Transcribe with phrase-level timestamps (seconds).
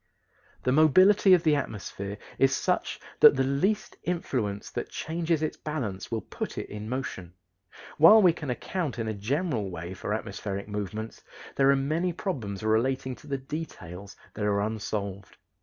[0.63, 6.09] The mobility of the atmosphere is such that the least influence that changes its balance
[6.09, 7.35] will put it in motion.
[7.99, 11.21] While we can account in a general way for atmospheric movements,
[11.55, 15.37] there are many problems relating to the details that are unsolved.